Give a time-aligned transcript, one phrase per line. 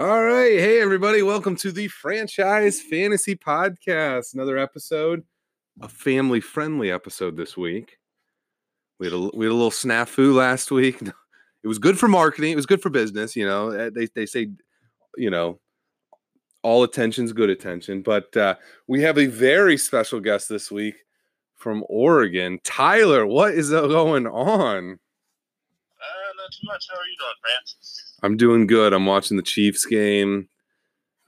[0.00, 0.58] All right.
[0.58, 1.22] Hey, everybody.
[1.22, 4.32] Welcome to the Franchise Fantasy Podcast.
[4.32, 5.22] Another episode,
[5.82, 7.98] a family friendly episode this week.
[8.98, 11.02] We had, a, we had a little snafu last week.
[11.62, 12.52] It was good for marketing.
[12.52, 13.36] It was good for business.
[13.36, 14.48] You know, Uh, they, they say,
[15.18, 15.60] you know,
[16.62, 18.00] all attention's good attention.
[18.00, 18.54] But uh,
[18.86, 20.94] we have a very special guest this week
[21.56, 22.60] from Oregon.
[22.64, 24.92] Tyler, what is going on?
[24.94, 26.86] Uh, not too much.
[26.90, 28.09] How are you doing, France?
[28.22, 28.92] I'm doing good.
[28.92, 30.48] I'm watching the Chiefs game.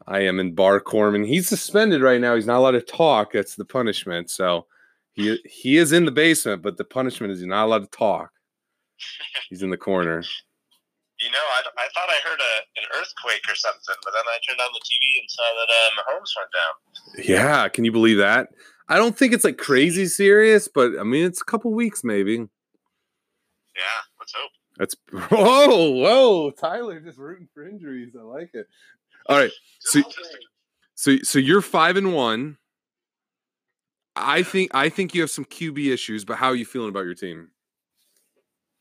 [0.07, 1.25] I am in Bar Corman.
[1.25, 2.35] He's suspended right now.
[2.35, 3.33] He's not allowed to talk.
[3.33, 4.31] That's the punishment.
[4.31, 4.67] So
[5.13, 8.31] he he is in the basement, but the punishment is he's not allowed to talk.
[9.49, 10.23] He's in the corner.
[11.21, 14.39] You know, I, I thought I heard a, an earthquake or something, but then I
[14.49, 17.25] turned on the TV and saw that uh, Mahomes went down.
[17.29, 18.49] Yeah, can you believe that?
[18.89, 22.33] I don't think it's like crazy serious, but I mean it's a couple weeks maybe.
[22.33, 24.51] Yeah, let's hope.
[24.79, 28.15] That's whoa, whoa, Tyler just rooting for injuries.
[28.19, 28.67] I like it.
[29.29, 29.51] All right.
[29.81, 30.03] So
[30.95, 32.59] so so you're five and one.
[34.17, 37.05] I think I think you have some QB issues, but how are you feeling about
[37.05, 37.49] your team?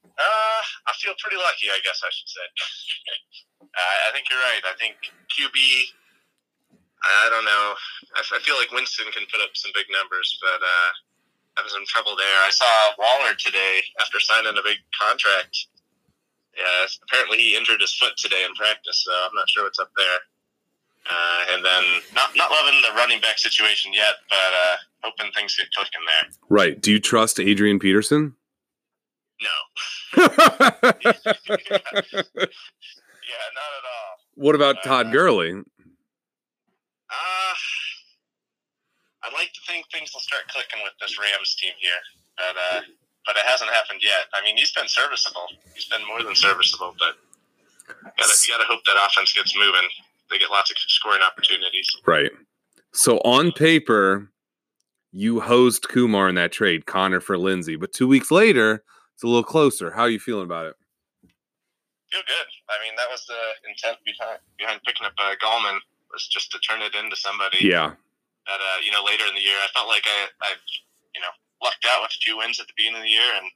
[0.06, 2.46] Uh, I feel pretty lucky, I guess I should say.
[3.66, 4.62] uh, I think you're right.
[4.68, 4.96] I think
[5.34, 5.58] QB.
[7.02, 7.74] I don't know.
[8.14, 10.92] I feel like Winston can put up some big numbers, but uh,
[11.58, 12.40] I was in trouble there.
[12.46, 12.70] I saw
[13.00, 15.66] Waller today after signing a big contract.
[16.58, 19.92] Yeah, apparently he injured his foot today in practice, so I'm not sure what's up
[19.98, 20.18] there.
[21.10, 25.56] Uh, and then not not loving the running back situation yet, but uh, hoping things
[25.56, 26.30] get clicking there.
[26.50, 26.80] Right.
[26.80, 28.36] Do you trust Adrian Peterson?
[29.42, 29.50] No,
[30.18, 30.84] yeah, not
[33.74, 34.18] at all.
[34.36, 35.54] what about Todd Gurley?
[35.54, 35.64] Uh,
[39.24, 41.92] I'd like to think things will start clicking with this Rams team here,
[42.38, 42.82] but uh,
[43.32, 44.28] but it hasn't happened yet.
[44.34, 45.48] I mean, he's been serviceable.
[45.74, 47.16] He's been more than serviceable, but
[47.88, 49.88] gotta, you got to hope that offense gets moving.
[50.30, 51.88] They get lots of scoring opportunities.
[52.06, 52.32] Right.
[52.94, 54.30] So on paper,
[55.14, 58.84] you hosed Kumar in that trade, Conner for Lindsay, but two weeks later,
[59.16, 59.92] it's a little closer.
[59.92, 60.76] How are you feeling about it?
[62.12, 62.48] Feel good.
[62.68, 65.80] I mean, that was the intent behind behind picking up uh, Gallman
[66.12, 67.64] was just to turn it into somebody.
[67.64, 67.96] Yeah.
[68.48, 70.50] That uh, you know, later in the year, I felt like I, I,
[71.16, 73.48] you know, lucked out with a few wins at the beginning of the year, and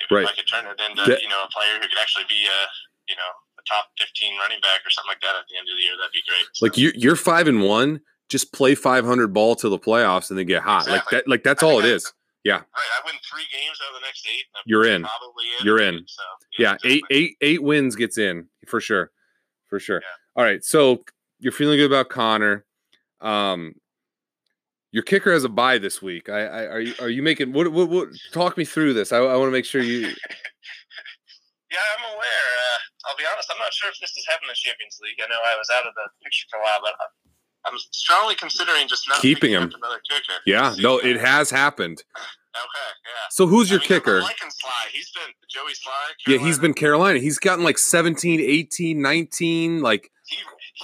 [0.00, 0.26] if Right.
[0.28, 2.60] I could turn it into That- you know a player who could actually be a
[3.08, 5.76] you know a top fifteen running back or something like that at the end of
[5.76, 6.46] the year, that'd be great.
[6.52, 10.30] So, Like you you're five and one, just play five hundred ball to the playoffs
[10.30, 10.86] and then get hot.
[10.86, 12.12] Like that like that's I all it is.
[12.44, 12.58] Yeah.
[12.58, 14.44] right, I win three games out of the next eight.
[14.54, 15.02] and You're in.
[15.02, 15.66] Probably in.
[15.66, 16.04] You're in.
[16.06, 16.22] So
[16.58, 19.10] Yeah, just eight eight eight wins gets in for sure,
[19.68, 20.00] for sure.
[20.02, 20.08] Yeah.
[20.36, 21.04] All right, so
[21.40, 22.64] you're feeling good about Conner.
[23.20, 23.74] Um,
[24.92, 26.28] your kicker has a bye this week.
[26.28, 29.12] I, I are you are you making what what, what talk me through this?
[29.12, 30.12] I, I want to make sure you.
[31.70, 32.48] Yeah, I'm aware.
[32.56, 33.50] Uh, I'll be honest.
[33.52, 35.20] I'm not sure if this has happened in the Champions League.
[35.22, 38.88] I know I was out of the picture for a while, but I'm- strongly considering
[38.88, 39.64] just not Keeping him.
[39.64, 40.32] Another kicker.
[40.46, 42.02] Yeah, no, it has happened.
[42.56, 43.28] Okay, yeah.
[43.30, 44.20] So who's your I mean, kicker?
[44.22, 44.88] liking Slye.
[44.94, 46.14] He's been Joey Slye.
[46.26, 46.60] Yeah, he's Carolina.
[46.62, 47.18] been Carolina.
[47.18, 50.38] He's gotten like 17, 18, 19, like He-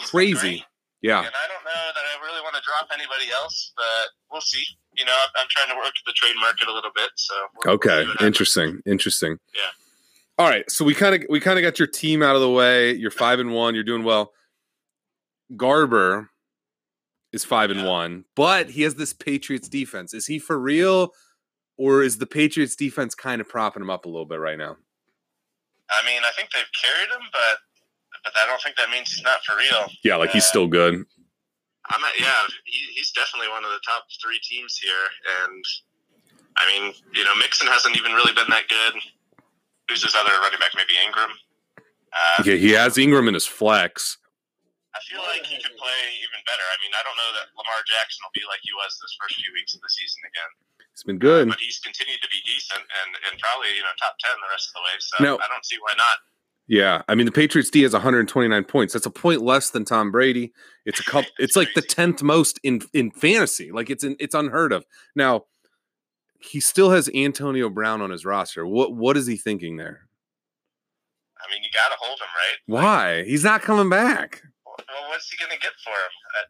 [0.05, 0.67] crazy.
[1.05, 1.19] Yeah.
[1.21, 4.65] And I don't know that I really want to drop anybody else, but we'll see.
[4.97, 7.11] You know, I'm, I'm trying to work the trade market a little bit.
[7.17, 7.35] So
[7.67, 8.27] Okay, see what happens.
[8.27, 9.39] interesting, interesting.
[9.55, 9.71] Yeah.
[10.39, 12.51] All right, so we kind of we kind of got your team out of the
[12.51, 12.95] way.
[12.95, 13.75] You're five and one.
[13.75, 14.33] You're doing well.
[15.57, 16.31] Garber
[17.33, 20.15] is five and one, but he has this Patriots defense.
[20.15, 21.11] Is he for real,
[21.77, 24.77] or is the Patriots defense kind of propping him up a little bit right now?
[25.91, 27.59] I mean, I think they've carried him, but
[28.25, 29.87] but I don't think that means he's not for real.
[30.03, 31.05] Yeah, like he's Uh, still good.
[31.93, 35.05] I'm not, yeah, he, he's definitely one of the top three teams here,
[35.45, 35.63] and
[36.57, 38.95] I mean, you know, Mixon hasn't even really been that good.
[39.93, 40.73] Who's his other running back?
[40.73, 41.29] Maybe Ingram.
[42.09, 44.17] Uh, Yeah, he has Ingram in his flex.
[44.97, 46.63] I feel like he could play even better.
[46.65, 49.37] I mean, I don't know that Lamar Jackson will be like he was this first
[49.43, 50.51] few weeks of the season again,
[50.95, 51.51] He's been good.
[51.51, 54.71] but he's continued to be decent and, and probably you know top ten the rest
[54.73, 54.95] of the way.
[55.05, 56.17] So Now- I don't see why not.
[56.67, 58.93] Yeah, I mean the Patriots D has 129 points.
[58.95, 60.53] That's a point less than Tom Brady.
[60.87, 61.31] It's a couple.
[61.39, 63.71] It's like the tenth most in in fantasy.
[63.71, 64.85] Like it's in, it's unheard of.
[65.15, 65.45] Now
[66.41, 68.67] he still has Antonio Brown on his roster.
[68.67, 70.09] What what is he thinking there?
[71.39, 72.27] I mean, you got to hold him,
[72.79, 72.83] right?
[72.83, 74.41] Why he's not coming back?
[74.65, 75.95] Well, what's he gonna get for him?
[76.41, 76.47] Uh,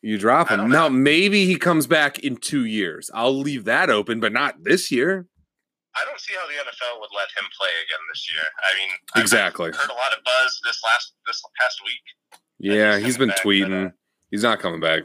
[0.00, 0.70] You drop him.
[0.70, 0.94] Now know.
[0.94, 3.10] maybe he comes back in two years.
[3.12, 5.26] I'll leave that open, but not this year.
[5.96, 8.44] I don't see how the NFL would let him play again this year.
[8.44, 8.90] I mean,
[9.22, 9.70] Exactly.
[9.70, 12.04] I've heard a lot of buzz this last this past week.
[12.58, 13.86] Yeah, he's he's been back, but, tweeting.
[13.88, 13.90] uh,
[14.30, 15.02] he's not coming back.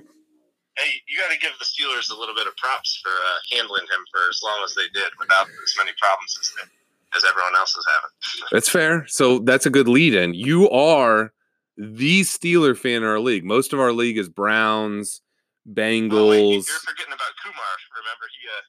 [0.78, 3.84] Hey, you got to give the Steelers a little bit of props for uh, handling
[3.84, 7.54] him for as long as they did without as many problems as they, as everyone
[7.56, 8.48] else is having.
[8.52, 9.06] That's fair.
[9.08, 10.34] So that's a good lead in.
[10.34, 11.32] You are
[11.78, 13.46] the Steeler fan in our league.
[13.46, 16.68] Most of our league is Browns, Oh, wait, Bengals.
[16.68, 17.74] you're forgetting about Kumar.
[17.96, 18.62] Remember, he uh,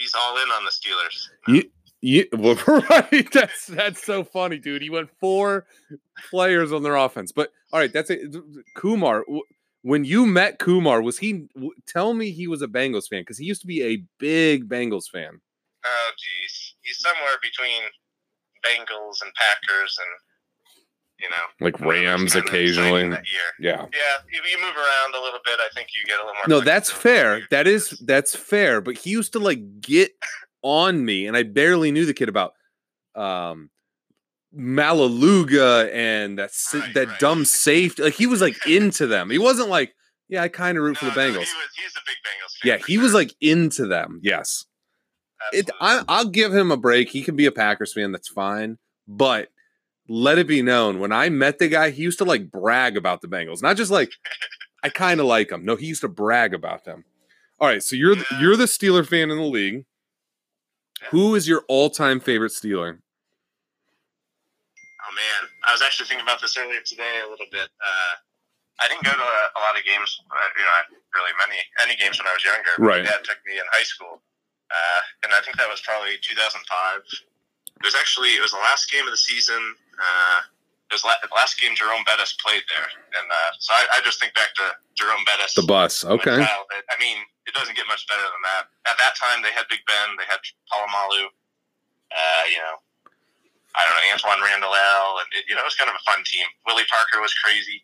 [0.00, 1.28] he's all in on the Steelers.
[1.46, 1.70] You,
[2.00, 2.58] you, well,
[2.90, 3.30] right.
[3.32, 4.82] That's that's so funny, dude.
[4.82, 5.66] He went four
[6.30, 7.30] players on their offense.
[7.30, 8.34] But all right, that's it.
[8.76, 9.24] Kumar.
[9.82, 11.48] When you met Kumar, was he?
[11.86, 15.08] Tell me he was a Bengals fan because he used to be a big Bengals
[15.10, 15.40] fan.
[15.86, 17.82] Oh, geez, he's somewhere between
[18.64, 20.08] Bengals and Packers, and
[21.20, 22.88] you know, Like Rams occasionally.
[23.02, 23.72] exciting That year.
[23.72, 23.82] Yeah.
[23.82, 26.48] Yeah, if you move around a little bit, I think you get a little more.
[26.48, 27.42] No, that's fair.
[27.50, 28.80] That is that's fair.
[28.80, 30.12] But he used to like get
[30.62, 32.54] on me, and I barely knew the kid about
[33.14, 33.70] um
[34.54, 37.18] Malaluga and that Right, that right.
[37.18, 38.02] dumb safety.
[38.02, 39.30] Like he was like into them.
[39.30, 39.94] He wasn't like,
[40.28, 41.32] yeah, I kind of root for No, the no, Bengals.
[41.32, 42.64] he was, he's a big Bengals fan.
[42.64, 44.20] yeah, for he was like into them.
[44.22, 44.66] Yes,
[45.52, 45.70] it.
[45.80, 47.08] I, I'll give him a break.
[47.10, 48.12] He can be a Packers fan.
[48.12, 48.78] That's fine.
[49.08, 49.48] But
[50.12, 53.20] let it be known when I met the guy, he used to like brag about
[53.20, 54.10] the Bengals, not just like
[54.82, 55.64] I kind of like them.
[55.64, 57.04] No, he used to brag about them.
[57.60, 58.40] All right, so you're Yeah.
[58.40, 59.84] you're the Steeler fan in the league.
[61.00, 61.08] Yeah.
[61.10, 62.98] Who is your all-time favorite Steeler?
[65.00, 67.68] Oh man, I was actually thinking about this earlier today a little bit.
[67.80, 68.12] Uh,
[68.80, 71.94] I didn't go to a, a lot of games, uh, you know, really many any
[71.96, 72.72] games when I was younger.
[72.78, 73.04] Right.
[73.04, 74.20] My dad took me in high school,
[74.72, 77.04] uh, and I think that was probably 2005.
[77.80, 79.60] It was actually it was the last game of the season.
[80.00, 80.40] Uh,
[80.90, 83.98] it was la- the last game Jerome Bettis played there, and uh, so I, I
[84.02, 85.54] just think back to Jerome Bettis.
[85.54, 86.04] The bus.
[86.04, 86.42] Okay.
[86.42, 88.66] I mean, it doesn't get much better than that.
[88.90, 91.30] At that time, they had Big Ben, they had Polamalu,
[92.10, 92.74] uh, you know,
[93.74, 94.74] I don't know, Antoine Randall,
[95.22, 96.46] and it, you know, it was kind of a fun team.
[96.66, 97.82] Willie Parker was crazy.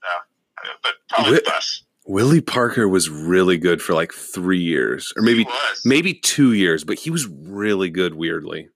[0.00, 1.82] So, uh, but probably Wi- the bus.
[2.06, 5.46] Willie Parker was really good for like three years, or maybe
[5.84, 8.14] maybe two years, but he was really good.
[8.14, 8.68] Weirdly,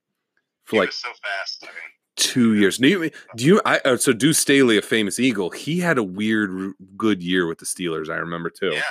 [0.64, 1.62] for he like was so fast.
[1.62, 1.89] I mean,
[2.20, 2.78] two years.
[2.78, 3.10] Do you?
[3.36, 7.22] Do you I, uh, so Duce Staley, a famous Eagle, he had a weird, good
[7.22, 8.08] year with the Steelers.
[8.10, 8.70] I remember too.
[8.72, 8.82] Yeah.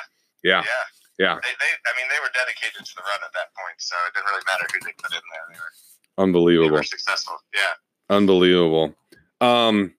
[0.44, 0.62] Yeah.
[0.62, 0.64] yeah.
[1.20, 1.36] Yeah.
[1.36, 4.14] They, they, I mean, they were dedicated to the run at that point, so it
[4.16, 5.42] didn't really matter who they put in there.
[5.50, 5.72] They were,
[6.18, 6.78] they Unbelievable.
[6.78, 7.36] were successful.
[7.54, 8.16] Yeah.
[8.16, 8.96] Unbelievable.
[9.42, 9.94] Um,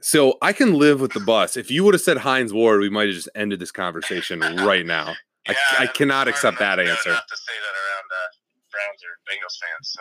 [0.00, 1.56] so I can live with the bus.
[1.56, 4.86] If you would have said Hines Ward, we might have just ended this conversation right
[4.86, 5.14] now.
[5.48, 7.10] I- yeah I I'm cannot accept that answer.
[7.10, 8.28] Not to say that around uh,
[8.70, 9.88] Browns or Bengals fans.
[9.90, 10.00] So,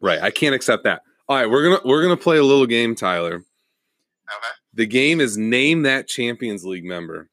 [0.00, 0.20] Right.
[0.22, 1.02] I can't accept that.
[1.28, 3.34] All right, we're gonna we're gonna play a little game, Tyler.
[3.34, 3.44] okay.
[4.72, 7.28] The game is name that Champions League member.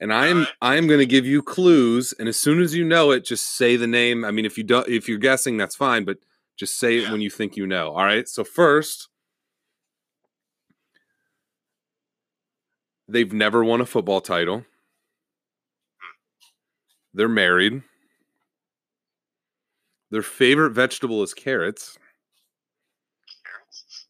[0.00, 0.54] And I'm Alright.
[0.60, 3.86] I'm gonna give you clues, and as soon as you know it, just say the
[3.86, 4.24] name.
[4.24, 6.18] I mean, if you don't if you're guessing, that's fine, but
[6.58, 7.92] just say it when you think you know.
[7.92, 8.28] All right.
[8.28, 9.08] So first,
[13.08, 14.58] they've never won a football title.
[14.58, 14.64] Hmm.
[17.14, 17.82] They're married.
[20.10, 21.98] Their favorite vegetable is carrots.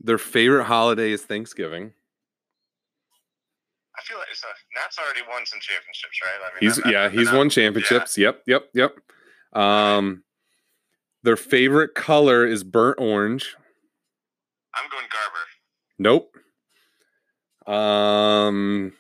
[0.05, 1.93] Their favorite holiday is Thanksgiving.
[3.97, 6.41] I feel like so Nat's already won some championships, right?
[6.41, 8.19] I mean, He's that- yeah, that- he's that- won championships.
[8.19, 8.97] Yep, yep, yep.
[9.53, 10.25] Um
[11.23, 13.55] their favorite color is burnt orange.
[14.75, 15.47] I'm going Garber.
[15.99, 16.37] Nope.
[17.73, 18.95] Um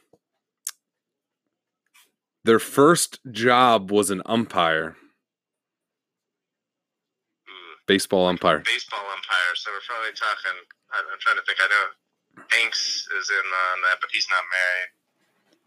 [2.44, 4.96] their first job was an umpire,
[7.92, 8.58] baseball umpire.
[8.64, 9.52] baseball umpire.
[9.54, 10.56] So we're probably talking.
[10.92, 11.58] I'm, I'm trying to think.
[11.60, 14.90] I know Hanks is in on that, but he's not married.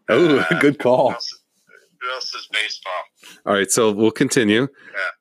[0.08, 1.12] Oh, Uh, good Who call.
[1.12, 1.42] else,
[2.00, 2.92] who else is baseball?
[3.46, 4.68] All right, so we'll continue.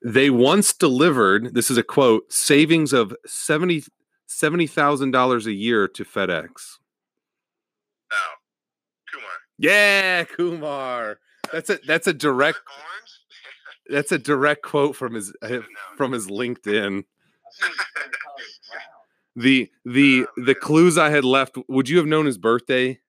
[0.04, 3.84] They once delivered, this is a quote, savings of 70
[4.28, 6.50] $70,000 a year to FedEx.
[8.12, 8.34] Oh,
[9.12, 9.30] Kumar.
[9.58, 11.20] Yeah, Kumar.
[11.54, 13.05] That's a that's a direct orange.
[13.89, 15.60] That's a direct quote from his uh,
[15.98, 17.04] from his LinkedIn.
[19.36, 21.58] The the Oh, the clues I had left.
[21.68, 23.00] Would you have known his birthday?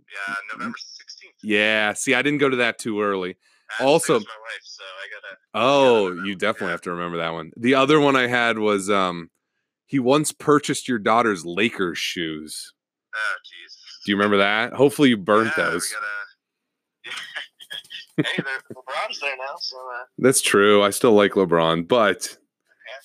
[0.00, 1.32] yeah, November 16th.
[1.42, 1.92] Yeah.
[1.92, 3.36] See, I didn't go to that too early.
[3.68, 5.36] That's Also- my wife, so I gotta.
[5.54, 6.72] Oh, that you definitely yeah.
[6.72, 7.52] have to remember that one.
[7.56, 9.30] The other one I had was um
[9.86, 12.72] he once purchased your daughter's Lakers shoes.
[13.14, 14.04] Oh, jeez.
[14.06, 14.72] Do you remember that?
[14.72, 15.92] Hopefully you burnt Yeah, we those.
[15.92, 16.06] gotta-
[18.18, 18.42] hey,
[18.74, 20.82] LeBron's there now, so uh, That's true.
[20.82, 22.36] I still like LeBron, but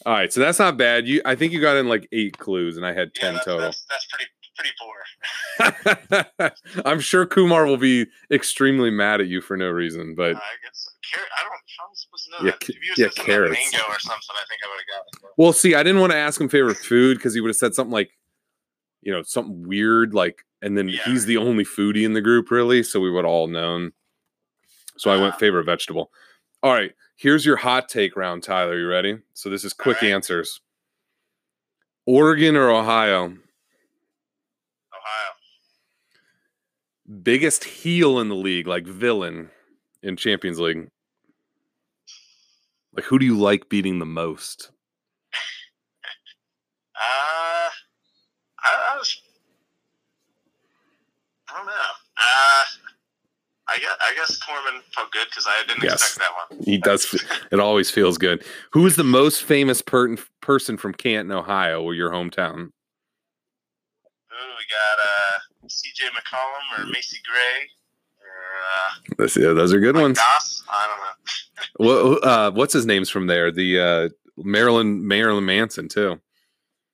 [0.06, 1.08] all right, so that's not bad.
[1.08, 3.46] You I think you got in like eight clues and I had yeah, 10 that's,
[3.46, 3.62] total.
[3.62, 6.52] That's, that's pretty pretty poor.
[6.86, 10.90] I'm sure Kumar will be extremely mad at you for no reason, but I guess
[11.12, 11.28] carrot.
[11.40, 11.54] I don't.
[11.54, 12.70] Am supposed to know Yeah, that?
[12.70, 13.52] If you yeah, carrots.
[13.52, 14.88] like mango or something, I think I would have
[15.22, 15.34] got it.
[15.38, 17.74] well, see, I didn't want to ask him favorite food because he would have said
[17.74, 18.12] something like,
[19.02, 21.02] you know, something weird, like, and then Yeah.
[21.06, 23.92] he's the only foodie in the group, really, so we would all known.
[24.98, 26.12] So I went favorite vegetable.
[26.62, 28.78] All right, here's your hot take round, Tyler.
[28.78, 29.20] You ready?
[29.34, 30.12] So this is quick right.
[30.12, 30.62] answers.
[32.06, 33.26] Oregon or Ohio?
[33.26, 33.38] Ohio.
[37.22, 39.50] Biggest heel in the league, like villain
[40.02, 40.90] in Champions League.
[42.96, 44.72] Like, who do you like beating the most?
[46.96, 47.70] Uh,
[48.60, 49.22] I, I was.
[51.50, 51.72] I don't know.
[51.72, 52.63] Uh,
[53.74, 55.94] I guess I guess Corman felt good because I didn't Yes.
[55.94, 56.64] expect that one.
[56.64, 57.14] He does.
[57.52, 58.44] it always feels good.
[58.72, 62.70] Who is the most famous per- person from Canton, Ohio, or your hometown?
[64.32, 66.06] Ooh, we got uh, C.J.
[66.08, 67.70] McCollum or Macy Gray
[68.20, 70.18] or uh, Those, yeah, those are good ones.
[70.18, 70.64] Doss.
[70.70, 71.10] I don't know.
[71.78, 73.52] What, uh, what's his name's from there?
[73.52, 76.20] The uh, Marilyn Marilyn Manson too.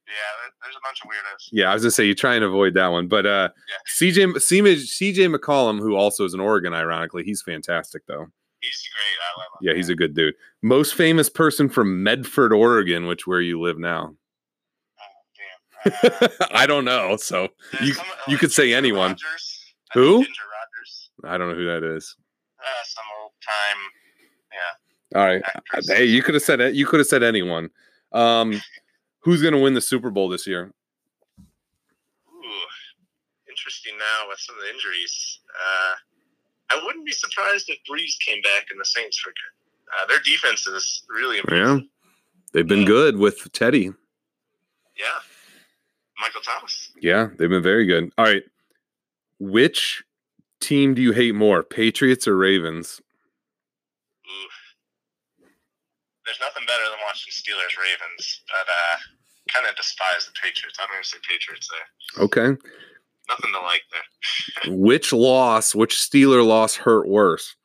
[0.07, 1.49] Yeah, there's a bunch of weirdos.
[1.51, 3.75] Yeah, I was gonna say you try and avoid that one, but uh, Yeah.
[4.09, 8.27] CJ CJ CJ McCollum, who also is in Oregon, ironically, he's fantastic though.
[8.61, 9.17] He's great.
[9.23, 9.67] I love him.
[9.69, 10.33] Yeah, he's a good dude.
[10.61, 14.15] Most famous person from Medford, Oregon, which where you live now.
[14.99, 16.23] Oh, damn.
[16.23, 19.11] Uh, I don't know, so there's You- you could say Ginger anyone.
[19.11, 19.73] Rogers.
[19.93, 20.17] Who?
[20.25, 21.09] Ginger Rogers.
[21.23, 22.15] I don't know who that is.
[22.59, 23.77] Uh, some old time.
[24.51, 25.19] Yeah.
[25.21, 25.87] All right, actress.
[25.89, 26.75] hey, you could have said it.
[26.75, 27.69] You could have said anyone.
[28.11, 28.61] Um,
[29.21, 30.71] who's gonna win the Super Bowl this year?
[32.29, 32.67] Ooh,
[33.49, 35.39] interesting now with some of the injuries.
[35.53, 35.95] Uh,
[36.71, 39.93] I wouldn't be surprised if Brees came back and the Saints were good.
[40.01, 41.79] Uh, their defense is really impressive.
[41.81, 41.87] Yeah,
[42.53, 42.87] they've been Yeah.
[42.87, 43.91] good with Teddy.
[44.97, 45.19] Yeah.
[46.19, 46.91] Michael Thomas.
[46.99, 48.11] Yeah, they've been very good.
[48.17, 48.43] All right,
[49.39, 50.03] which
[50.59, 53.01] team do you hate more, Patriots or Ravens?
[54.27, 54.49] Ooh.
[56.29, 58.95] There's nothing better than watching Steelers Ravens, but uh,
[59.51, 60.77] kind of despise the Patriots.
[60.79, 62.23] I'm going to say Patriots there.
[62.25, 62.49] Okay,
[63.27, 64.73] Nothing to like there.
[64.77, 67.55] which loss, which Steeler loss hurt worse,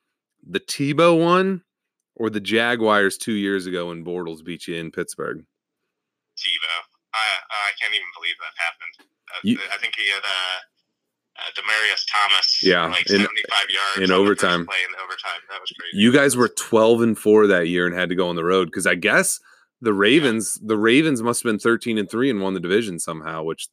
[0.48, 1.60] the Tebow one
[2.16, 5.44] or the Jaguars two years ago when Bortles beat you in Pittsburgh?
[6.40, 6.78] Tebow.
[7.12, 9.10] I I can't even believe that happened.
[9.28, 10.58] Uh, You- I think he had uh,
[11.46, 12.62] uh, Demaryius Thomas.
[12.62, 13.26] Yeah, like in- 75
[13.70, 14.66] yards in on the first overtime.
[14.66, 15.40] Play in overtime.
[15.50, 15.96] That was crazy.
[15.98, 18.66] You guys were 12 and 4 that year and had to go on the road
[18.66, 19.40] because I guess
[19.80, 23.42] the Ravens, the Ravens must have been 13 and 3 and won the division somehow,
[23.42, 23.68] which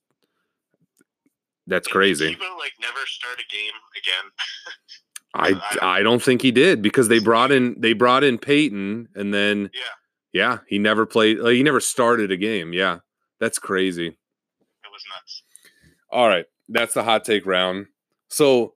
[1.67, 2.35] that's crazy.
[2.35, 4.31] Tebow like never start a game again.
[5.81, 9.33] I I don't think he did because they brought in they brought in Peyton and
[9.33, 9.79] then Yeah,
[10.33, 12.73] yeah, he never played like, he never started a game.
[12.73, 12.99] Yeah.
[13.39, 14.07] That's crazy.
[14.07, 15.43] it was nuts.
[16.11, 17.87] All right, that's the hot take round.
[18.29, 18.73] So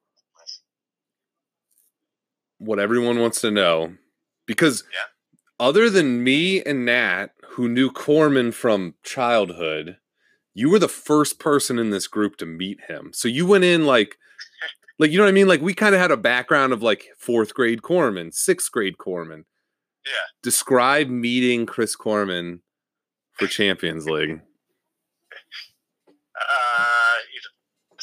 [2.57, 3.95] what everyone wants to know
[4.45, 4.99] because Yeah.
[5.59, 9.97] other than me and Nat who knew Corman from childhood,
[10.53, 13.11] you were the first person in this group to meet him.
[13.13, 14.17] So you went in like
[14.99, 15.47] like you know what I mean?
[15.47, 19.45] Like we kind of had a background of like fourth grade Corman, sixth grade Corman.
[20.05, 20.11] Yeah.
[20.43, 22.61] Describe meeting Chris Corman
[23.33, 24.41] for Champions League.
[26.37, 26.85] Uh,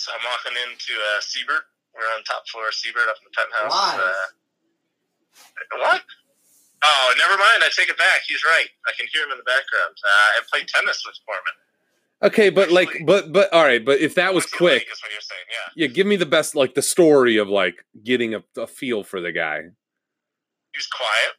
[0.02, 1.62] so I'm walking into uh, Siebert.
[1.94, 3.70] We're on top floor of Siebert up in the penthouse.
[3.70, 4.02] Lies.
[4.02, 4.26] Uh,
[5.78, 6.02] what?
[6.82, 7.62] Oh, never mind.
[7.62, 8.26] I take it back.
[8.26, 8.66] He's right.
[8.82, 9.94] I can hear him in the background.
[10.02, 11.54] Uh, I played tennis with Foreman.
[12.22, 15.20] Okay, but like, but but all right, but if that was quick, Is what you're
[15.20, 15.46] saying?
[15.50, 15.86] Yeah.
[15.86, 19.20] yeah, give me the best, like the story of like getting a, a feel for
[19.20, 19.58] the guy.
[19.58, 21.34] He was quiet,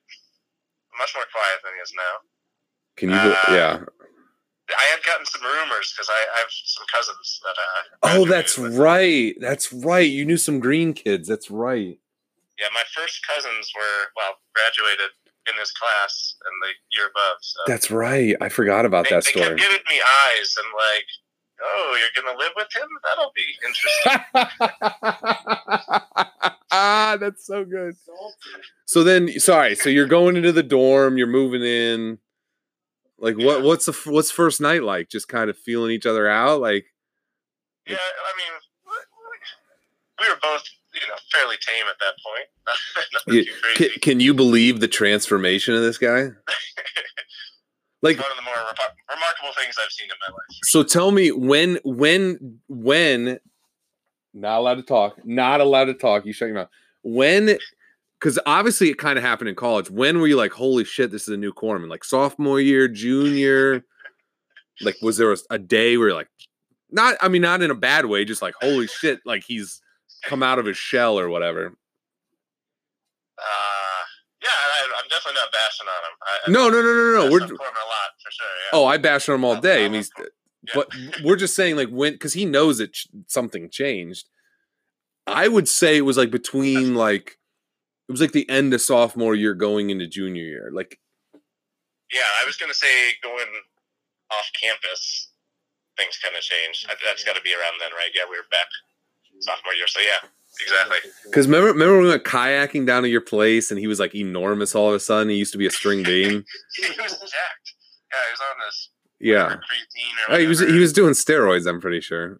[0.99, 2.15] much more quiet than he is now.
[2.95, 3.15] Can you?
[3.15, 3.79] Uh, yeah.
[4.69, 7.55] I had gotten some rumors because I, I have some cousins that.
[7.59, 9.35] Uh, Oh, that's right.
[9.39, 10.09] That's right.
[10.09, 11.27] You knew some green kids.
[11.27, 11.99] That's right.
[12.59, 15.09] Yeah, my first cousins were well graduated
[15.49, 17.37] in this class and the year above.
[17.41, 18.35] So That's right.
[18.39, 19.45] I forgot about they, that they story.
[19.47, 21.05] kept giving me eyes and like,
[21.61, 22.87] oh, you're gonna live with him?
[23.03, 25.23] That'll be interesting.
[26.71, 27.95] ah, that's so good.
[28.85, 29.75] So then, sorry.
[29.75, 31.17] So you're going into the dorm.
[31.17, 32.19] You're moving in.
[33.23, 33.63] Like what?
[33.63, 35.07] What's the what's first night like?
[35.07, 36.59] Just kind of feeling each other out.
[36.59, 36.85] Like
[37.87, 38.51] yeah, I mean,
[40.19, 40.63] we were both
[40.93, 42.49] you know fairly tame at that point.
[43.25, 43.43] Yeah,
[43.75, 46.27] can, can you believe the transformation of this guy?
[48.01, 48.53] Like One of the more
[49.09, 50.59] remarkable things I've seen in my life.
[50.63, 53.39] So tell me when when when
[54.33, 56.69] not allowed to talk, not allowed to talk, you shut your mouth.
[57.01, 57.57] When
[58.23, 59.91] because obviously it kind of happened in college.
[59.91, 61.89] When were you like, holy shit, this is a new Corman?
[61.89, 63.83] Like sophomore year, junior?
[64.81, 66.29] like was there a, a day where you're like,
[66.89, 68.23] Not, I mean, not in a bad way.
[68.23, 69.81] Just like holy shit, like he's
[70.23, 71.65] come out of his shell or whatever.
[73.37, 74.03] Uh,
[74.41, 76.17] yeah, I, I'm definitely not bashing on him.
[76.21, 77.31] I, I No, no, no, no, no.
[77.31, 78.47] We're on Corbin a lot for sure.
[78.47, 78.79] Yeah.
[78.79, 79.85] oh, I bash on him all day.
[79.85, 80.25] I mean, Yeah.
[80.73, 80.87] but
[81.25, 84.29] we're just saying like when because he knows that ch- something changed.
[85.27, 87.37] I would say it was like between like
[88.07, 90.69] it was like the end of sophomore year going into junior year.
[90.73, 90.99] Like
[92.11, 92.87] Yeah, I was gonna say
[93.21, 93.47] going
[94.31, 95.29] off campus,
[95.97, 96.87] things kind of changed.
[97.05, 98.09] That's got to be around then, right?
[98.13, 98.67] Yeah, we were back
[99.39, 100.27] sophomore year, so yeah,
[100.61, 100.97] exactly.
[101.25, 104.15] because remember remember when we went kayaking down to your place and he was like
[104.15, 105.29] enormous all of a sudden.
[105.29, 106.43] He used to be a string bean.
[106.75, 107.73] He was jacked.
[108.11, 109.55] Yeah, he was on this Yeah.
[110.29, 112.37] Oh, he was he was doing steroids, I'm pretty sure.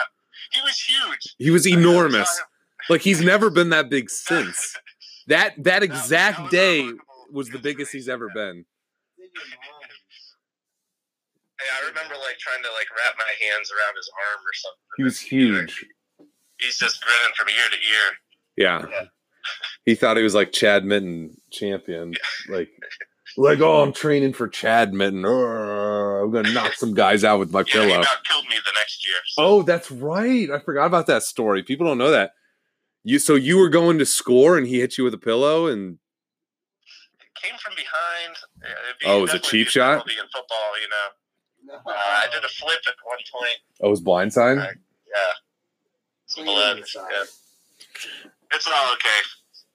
[0.52, 1.34] he was huge.
[1.38, 2.42] He was I never saw enormous.
[2.88, 4.76] Like he's never been that big since.
[5.28, 6.90] That that That- that exact was day
[7.30, 8.64] was the biggest he's ever been.
[11.60, 14.88] Yeah, I remember like trying to like wrap my hands around his arm or something.
[14.96, 15.86] He was huge.
[16.58, 18.08] He's just grinning from ear to ear.
[18.56, 18.86] Yeah.
[18.90, 19.06] Yeah.
[19.84, 22.14] He thought he was like Chad Mitten champion.
[22.48, 22.68] Like
[23.36, 25.24] like, oh, I'm training for Chad Mitten.
[25.24, 28.04] I'm gonna knock some guys out with my Yeah, he pillow.
[28.24, 29.16] killed me the next year.
[29.30, 29.42] So.
[29.44, 30.48] Oh, that's right.
[30.48, 31.64] I forgot about that story.
[31.64, 32.34] People don't know that.
[33.04, 35.98] You so you were going to score and he hit you with a pillow and
[37.20, 38.36] it came from behind.
[38.62, 38.68] Yeah,
[39.00, 40.08] be Oh, it was a cheap be shot?
[40.08, 41.76] in football, you know.
[41.86, 43.58] Uh, I did a flip at one point.
[43.82, 44.58] oh, it was blindside.
[44.58, 44.76] Right.
[45.06, 46.78] Yeah, blood.
[46.78, 47.24] Yeah.
[48.54, 49.20] It's all okay.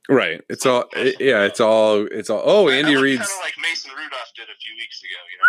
[0.10, 0.42] Right.
[0.50, 3.92] It's all it- yeah, it's all it's all oh, Andy Reid's Kind of like Mason
[3.92, 5.10] Rudolph did a few weeks ago.
[5.32, 5.48] You know,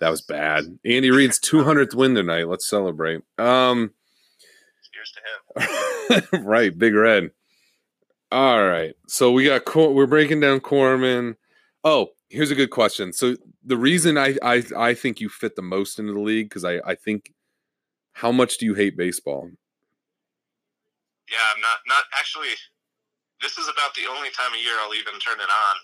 [0.00, 0.78] that was bad.
[0.84, 2.48] Andy Reid's 200th win tonight.
[2.48, 3.22] Let's celebrate.
[3.38, 3.92] Um came up.
[5.14, 6.44] Cheers to him.
[6.44, 7.30] right, Big Red.
[8.32, 8.94] All right.
[9.06, 11.36] So we got Cor- we're breaking down Corman.
[11.84, 13.12] Oh, here's a good question.
[13.12, 16.64] So the reason I I I think you fit the most into the league because
[16.64, 17.32] I I think
[18.12, 19.50] how much do you hate baseball?
[21.30, 22.48] Yeah, I'm not not actually.
[23.42, 25.76] This is about the only time of year I'll even turn it on.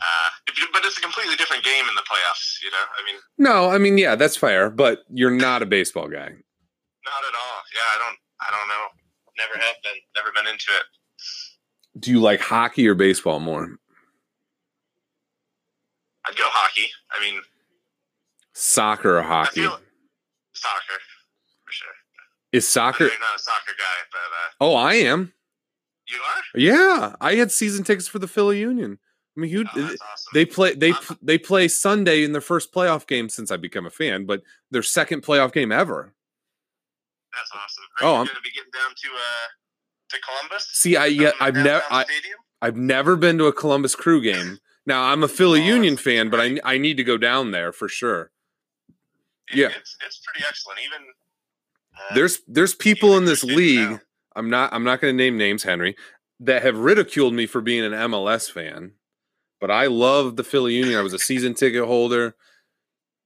[0.00, 2.58] Uh, if you, but it's a completely different game in the playoffs.
[2.64, 6.08] You know, I mean, No, I mean yeah, that's fair, but you're not a baseball
[6.08, 6.28] guy.
[6.28, 7.58] not at all.
[7.72, 8.18] Yeah, I don't.
[8.46, 8.86] I don't know.
[9.38, 9.94] Never have been.
[10.16, 12.00] Never been into it.
[12.00, 13.76] Do you like hockey or baseball more?
[16.26, 16.86] I'd go hockey.
[17.12, 17.40] I mean,
[18.54, 19.62] Soccer or hockey?
[19.62, 19.78] feel
[20.52, 20.98] soccer
[21.64, 21.88] for sure.
[22.52, 23.04] Is soccer?
[23.04, 25.32] you're not a soccer guy, but uh, Oh, I am.
[26.08, 26.58] you are.
[26.60, 28.98] Yeah, I had season tickets for the Philly Union.
[29.36, 29.98] I mean, you, Oh, awesome.
[30.32, 33.90] they play they they play Sunday in their first playoff game since I become a
[33.90, 36.13] fan, but their second playoff game ever.
[37.36, 37.84] That's awesome.
[38.00, 39.48] Oh, Are you I'm- going to be getting down to uh
[40.10, 40.68] to Columbus?
[40.72, 42.04] See, I yeah, I've never I?
[42.62, 44.58] I've never been to a Columbus Crew game.
[44.86, 46.58] Now I'm a Philly Oh, Union fan, but I.
[46.64, 48.30] I need to go down there for sure.
[49.50, 49.66] It- yeah.
[49.68, 50.80] it's it's pretty excellent.
[50.84, 51.06] Even
[51.98, 53.92] uh, There's there's people in this league.
[53.94, 54.00] out.
[54.36, 55.96] I'm not I'm not going to name names, Henry,
[56.40, 58.92] that have ridiculed me for being an MLS fan.
[59.60, 60.98] But I love the Philly Union.
[60.98, 62.34] I was a season ticket holder.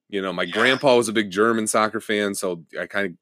[0.09, 0.53] You know, my Yeah.
[0.53, 3.12] grandpa was a big German soccer fan, so I kind of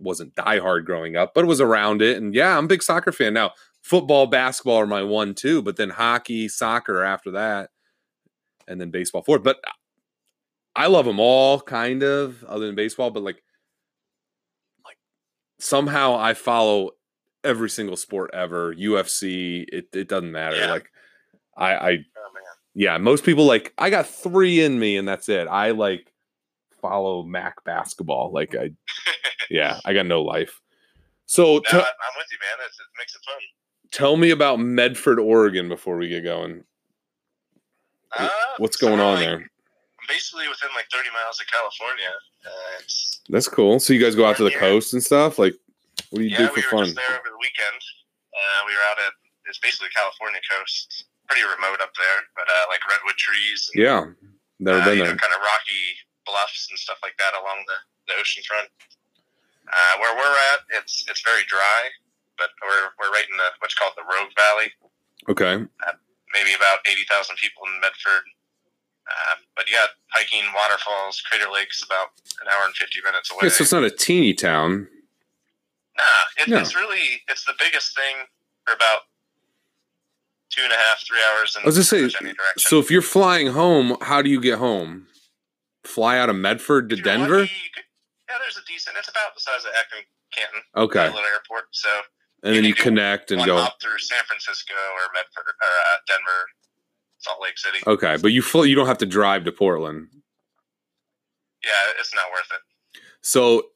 [0.00, 2.16] wasn't diehard growing up, but it was around it.
[2.16, 3.52] And yeah, I'm a big soccer fan now.
[3.82, 7.70] Football, basketball are my one two, but then hockey, soccer after that,
[8.68, 9.42] and then baseball fourth.
[9.42, 9.58] But
[10.76, 13.10] I love them all, kind of, other than baseball.
[13.10, 13.42] But like,
[14.84, 14.98] like
[15.58, 16.90] somehow I follow
[17.42, 18.74] every single sport ever.
[18.74, 20.56] UFC, it it doesn't matter.
[20.56, 20.70] Yeah.
[20.72, 20.90] Like,
[21.56, 22.30] I I Oh
[22.74, 25.48] yeah, most people like I got three in me and that's it.
[25.48, 26.09] I like
[26.80, 28.32] follow Mac basketball.
[28.32, 28.70] Like I
[29.50, 30.60] yeah, I got no life.
[31.26, 32.66] So No, I- I'm with you, man.
[32.66, 33.40] It's, it makes it fun.
[33.92, 36.64] tell me about Medford, Oregon before we get going.
[38.16, 39.50] Uh, What's going on like, there?
[40.08, 42.10] Basically within like 30 miles of California.
[42.44, 42.82] Uh,
[43.28, 43.78] That's cool.
[43.78, 44.58] So you guys go out to the Yeah.
[44.58, 45.38] coast and stuff?
[45.38, 45.54] Like
[46.10, 46.84] what do you yeah, do we for were fun?
[46.90, 47.78] just there over the weekend.
[48.34, 49.12] Uh, we were out at
[49.46, 51.06] it's basically the California coast.
[51.28, 53.70] Pretty remote up there, but uh, like redwood trees.
[53.74, 54.00] And, Yeah.
[54.58, 55.06] Never uh, been there.
[55.14, 55.84] know, kind of rocky
[56.30, 58.70] bluffs and stuff like that along the, the ocean front.
[59.66, 61.90] Uh, where we're at, it's it's very dry,
[62.38, 64.70] but we're we're right in the what's called the Rogue Valley.
[65.28, 65.66] Okay.
[66.32, 68.24] Maybe about eighty thousand people in Medford.
[69.06, 73.40] Uh, but yeah, hiking waterfalls, Crater Lake's about an hour and fifty minutes away.
[73.44, 74.88] Yeah, so it's not a teeny town.
[75.96, 76.04] Nah,
[76.42, 76.58] it, No.
[76.58, 78.26] it's really it's the biggest thing
[78.64, 79.02] for about
[80.50, 81.54] two and a half, three hours.
[81.56, 82.58] In I was just saying, any direction.
[82.58, 85.06] So if you're flying home, how do you get home?
[85.84, 87.40] Fly out of Medford to you're Denver?
[87.42, 88.96] yeah, there's a decent.
[88.98, 91.06] It's about the size of Akron, Canton, Okay.
[91.06, 91.64] little airport.
[91.72, 91.88] So
[92.42, 93.56] And then you you connect and go.
[93.58, 96.46] hop through San Francisco or Medford or uh, Denver,
[97.18, 97.78] Salt Lake City.
[97.86, 100.08] Okay, but you fl- you don't have to drive to Portland.
[101.64, 103.00] Yeah, it's not worth it.
[103.22, 103.68] So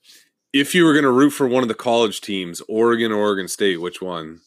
[0.53, 3.49] If you were going to root for one of the college teams, Oregon, or Oregon
[3.49, 4.40] State, which one?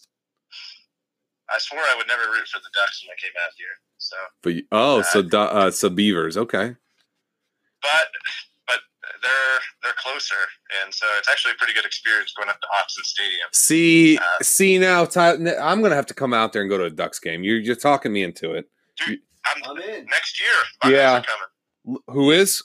[1.54, 3.67] I swore I would never root for the Ducks when I came out here.
[3.98, 6.38] So, But you- oh, so Du- uh, so Beavers.
[6.38, 6.76] Okay.
[7.82, 8.08] But
[8.68, 8.80] but
[9.22, 10.36] they're they're closer,
[10.84, 13.48] and so it's actually a pretty good experience going up to Autzen Stadium.
[13.54, 16.78] See, Uh, see now, Ty, I'm going to have to come out there and go
[16.78, 17.44] to a Ducks game.
[17.44, 18.70] You're you're talking me into it.
[19.02, 19.18] I'm,
[19.70, 20.06] I'm in.
[20.06, 20.50] next year.
[20.82, 21.22] Buckeyes Yeah.
[21.24, 22.00] coming.
[22.10, 22.62] Who is?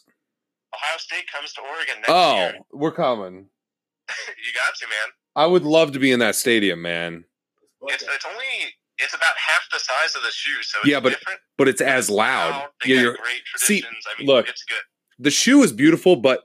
[0.75, 2.59] Ohio State comes to Oregon next Oh, year.
[2.72, 3.46] we're coming.
[4.09, 5.12] you got to man.
[5.37, 7.25] I would love to be in that stadium, man.
[7.83, 8.44] It's it's only
[8.98, 11.40] it's about half the size of the shoe, so it's Yeah, but different.
[11.57, 12.68] But it's as loud.
[12.85, 14.05] They Yeah, you're, great see, traditions.
[14.11, 14.48] I mean, look.
[14.48, 14.79] it's good.
[15.22, 16.42] The shoe is beautiful, but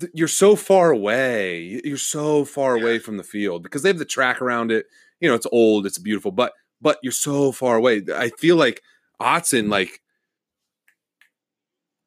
[0.00, 1.80] th- you're so far away.
[1.84, 2.82] You're so far Yeah.
[2.82, 4.86] away from the field because they have the track around it.
[5.20, 8.02] You know, it's old, it's beautiful, but but you're so far away.
[8.14, 8.82] I feel like
[9.20, 10.00] Autzen, like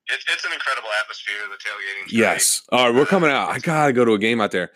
[0.08, 1.36] It's it's an incredible atmosphere.
[1.50, 2.12] The tailgating.
[2.12, 2.62] yes.
[2.72, 3.50] All right, we're coming out.
[3.50, 4.72] I gotta go to a game out there.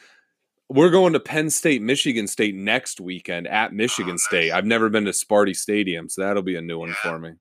[0.69, 4.25] We're going to Penn State, Michigan State next weekend at Michigan Oh, nice.
[4.25, 4.51] State.
[4.51, 7.31] I've never been to Sparty Stadium, so that'll be a new one for me.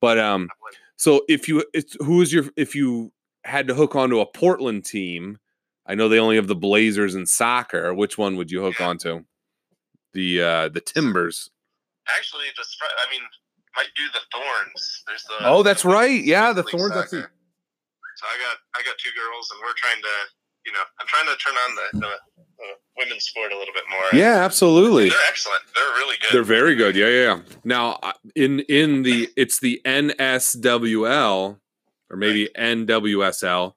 [0.00, 0.48] But um,
[0.96, 3.12] So if you it's who is your if you
[3.44, 5.38] had to hook onto a Portland team,
[5.86, 7.94] I know they only have the Blazers and soccer.
[7.94, 8.88] Which one would you hook Yeah.
[8.88, 9.24] onto?
[10.12, 11.50] The uh the Timbers.
[12.16, 13.20] Actually, the I mean,
[13.76, 15.02] might do the Thorns.
[15.06, 16.22] There's the Oh, that's right.
[16.24, 16.94] Yeah, the Thorns.
[16.94, 17.10] That's.
[17.10, 20.14] So I got I got two girls, and we're trying to
[20.66, 22.12] you know I'm trying to turn on the, the,
[22.58, 22.64] the
[22.98, 24.20] women's sport a little bit more.
[24.20, 25.08] yeah, absolutely.
[25.08, 25.62] they're excellent.
[25.74, 26.30] They're really good.
[26.32, 26.96] They're very good.
[26.96, 27.22] Yeah, yeah.
[27.22, 27.40] yeah.
[27.64, 31.58] Now uh, in in the it's the NSWL
[32.10, 33.72] or maybe NWSL.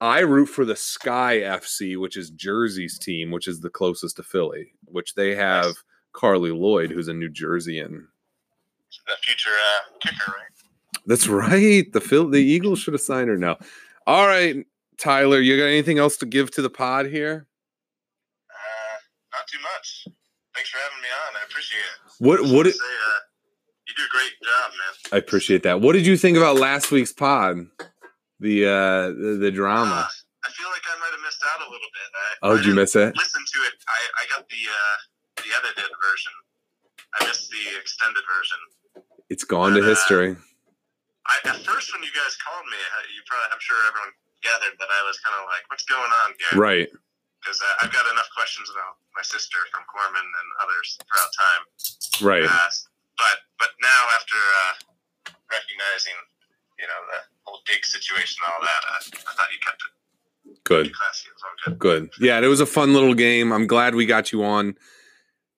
[0.00, 4.24] I root for the Sky FC, which is Jersey's team, which is the closest to
[4.24, 5.84] Philly, which they have Nice.
[6.12, 7.90] Carli Lloyd, who's a New Jerseyan.
[7.90, 11.02] the future uh, kicker, right?
[11.06, 11.92] That's right.
[11.92, 13.58] The Phil, the Eagles should have signed her now.
[14.06, 14.66] All right,
[14.98, 17.46] Tyler, you got anything else to give to the pod here?
[18.50, 18.98] Uh,
[19.32, 20.06] not too much.
[20.54, 21.36] Thanks for having me on.
[21.36, 22.12] I appreciate it.
[22.18, 23.18] What what did, say, uh,
[23.88, 24.92] you do a great job, man.
[25.12, 25.80] I appreciate that.
[25.80, 27.66] What did you think about last week's pod?
[28.40, 30.06] The uh the, the drama.
[30.06, 30.08] Uh,
[30.44, 32.08] I feel like I might have missed out a little bit.
[32.14, 33.14] I, Oh, I did you miss it?
[33.16, 33.74] Listen to it.
[33.88, 34.96] I, I got the uh,
[35.36, 36.32] the edited version.
[37.20, 38.58] I missed the extended version.
[39.30, 40.36] It's gone to but, uh, history.
[41.26, 42.78] I, at first, when you guys called me,
[43.14, 44.10] you probably, I'm sure everyone
[44.42, 46.88] gathered that I was kind of like, "What's going on here?" Right.
[47.38, 51.62] Because uh, I've got enough questions about my sister from Corman and others throughout time.
[52.22, 52.46] Right.
[52.46, 52.70] Uh,
[53.18, 54.72] but but now after uh,
[55.50, 56.18] recognizing,
[56.78, 59.92] you know, the whole dig situation and all that, uh, I thought you kept it
[60.64, 60.92] Good.
[60.94, 61.28] classy.
[61.30, 62.10] It all good.
[62.10, 62.24] Good.
[62.24, 63.52] Yeah, it was a fun little game.
[63.52, 64.74] I'm glad we got you on.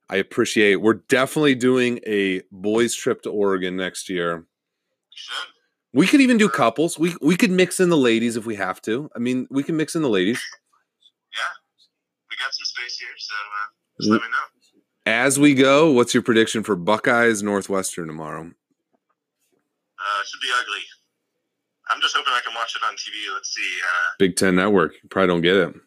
[0.09, 0.83] I appreciate it.
[0.83, 4.44] We're definitely doing a boys trip to Oregon next year.
[5.11, 5.48] You should.
[5.94, 6.98] We could even do couples.
[6.98, 9.09] We we could mix in the ladies if we have to.
[9.14, 10.42] I mean, we can mix in the ladies.
[11.33, 11.40] Yeah,
[12.28, 13.68] we got some space here, so uh,
[14.00, 14.44] just let me know.
[15.07, 18.40] As we go, what's your prediction for Buckeyes Northwestern tomorrow?
[18.42, 20.83] Uh, it should be ugly.
[21.90, 23.33] I'm just hoping I can watch it on TV.
[23.33, 23.78] Let's see.
[23.85, 24.94] Uh, Big Ten Network.
[25.00, 25.74] You probably don't get it.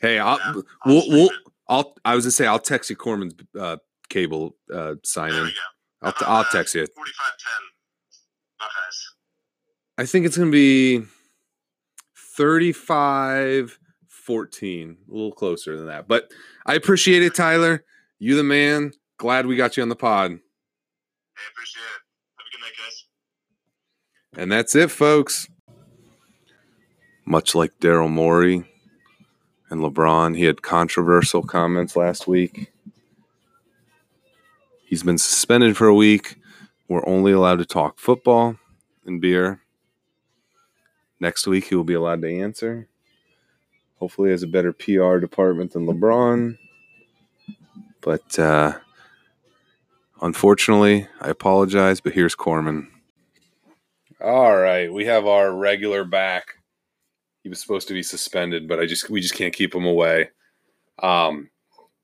[0.00, 1.30] Hey, I'll Yeah, I'll we'll, we'll.
[1.66, 3.78] I'll I was gonna say I'll text you Corman's uh,
[4.10, 5.46] cable uh, sign there in.
[5.46, 5.56] we go.
[6.02, 6.82] I'll I'll uh, text you.
[6.82, 6.86] 45-10
[8.64, 9.14] Buckeyes.
[9.98, 11.02] I think it's gonna be
[12.36, 13.78] 35
[14.24, 14.96] 14.
[15.06, 16.08] A little closer than that.
[16.08, 16.32] But
[16.64, 17.84] I appreciate it, Tyler.
[18.18, 18.92] You the man.
[19.18, 20.30] Glad we got you on the pod.
[20.30, 22.00] Hey, appreciate it.
[22.38, 23.04] Have a good night, guys.
[24.42, 25.48] And that's it, folks.
[27.26, 28.64] Much like Daryl Morey
[29.70, 32.72] and LeBron, he had controversial comments last week.
[34.86, 36.36] He's been suspended for a week.
[36.88, 38.56] We're only allowed to talk football
[39.06, 39.60] and beer.
[41.20, 42.88] Next week, he will be allowed to answer.
[43.98, 46.58] Hopefully, has a better PR department than LeBron.
[48.02, 48.74] But uh,
[50.20, 52.90] unfortunately, I apologize, but here's Corman.
[54.20, 56.56] All right, we have our regular back.
[57.42, 60.30] He was supposed to be suspended, but I just we just can't keep him away.
[61.02, 61.50] Um,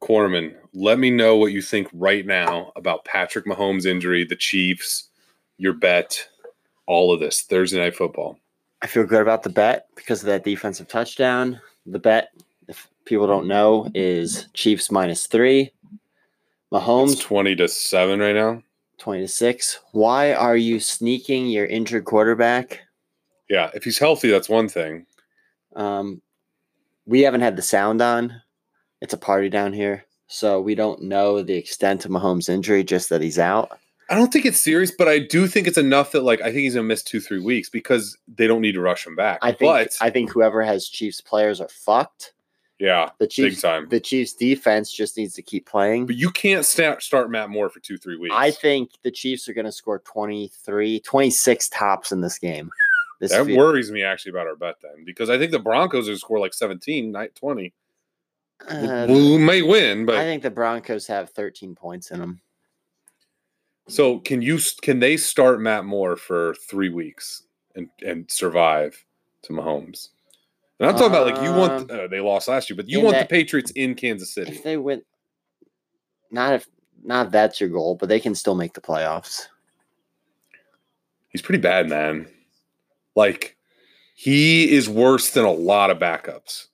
[0.01, 5.09] Corman, let me know what you think right now about Patrick Mahomes' injury, the Chiefs,
[5.59, 6.27] your bet,
[6.87, 8.39] all of this Thursday night football.
[8.83, 11.61] I feel good about the bet because of that defensive touchdown.
[11.87, 12.31] The bet,
[12.67, 15.71] if people don't know, is Chiefs minus three.
[15.93, 18.63] It's Mahomes twenty to seven right now.
[19.01, 19.81] 20 to 6.
[19.93, 22.83] Why are you sneaking your injured quarterback?
[23.49, 25.07] Yeah, if he's healthy, that's one thing.
[25.75, 26.21] Um,
[27.07, 28.43] we haven't had the sound on.
[29.01, 30.05] It's a party down here.
[30.27, 33.79] So we don't know the extent of Mahomes' injury, just that he's out.
[34.09, 36.59] I don't think it's serious, but I do think it's enough that like I think
[36.59, 39.39] he's gonna miss two, three weeks because they don't need to rush him back.
[39.43, 42.33] I think but I think whoever has Chiefs players are fucked.
[42.81, 43.89] yeah, The big Chiefs time.
[43.89, 46.07] the Chiefs defense just needs to keep playing.
[46.07, 48.35] But you can't start start Matt Moore for two, three weeks.
[48.37, 52.71] I think the Chiefs are going to score 23, 26 tops in this game.
[53.21, 56.09] This that fe- worries me actually about our bet then because I think the Broncos
[56.09, 57.73] are gonna score like 17, not 20.
[58.69, 62.41] Uh, we may win, but I think the Broncos have 13 points in them.
[63.89, 67.43] so can you can they start Matt Moore for three weeks
[67.75, 69.05] and and survive
[69.43, 70.09] to Mahomes?
[70.79, 73.15] And I'm talking about like you want uh, they lost last year, but you want
[73.15, 74.53] that- the Patriots in Kansas City.
[74.53, 75.03] If they win,
[76.31, 76.69] not if
[77.03, 79.47] not if that's your goal, but they can still make the playoffs.
[81.29, 82.27] He's pretty bad, man.
[83.17, 83.57] Like
[84.15, 86.67] he is worse than a lot of backups.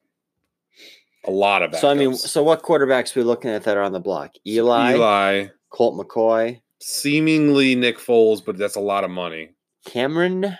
[1.27, 1.81] A lot of backups.
[1.81, 4.33] So I mean, so what quarterbacks we looking at that are on the block?
[4.47, 9.51] Eli, Eli, Colt McCoy, seemingly Nick Foles, but that's a lot of money.
[9.87, 10.57] Cameron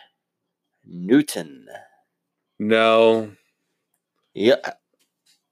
[0.85, 1.67] Newton.
[2.59, 3.31] No,
[4.35, 4.57] Yeah.